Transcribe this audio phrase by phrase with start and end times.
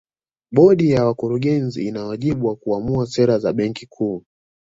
[0.51, 4.23] Bodi ya Wakurugenzi ina wajibu wa kuamua sera za Benki Kuu